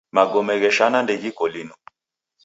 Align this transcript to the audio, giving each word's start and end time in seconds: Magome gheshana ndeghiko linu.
Magome 0.17 0.53
gheshana 0.61 0.99
ndeghiko 1.05 1.43
linu. 1.53 1.75